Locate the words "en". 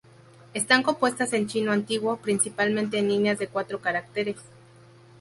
1.33-1.45, 2.97-3.07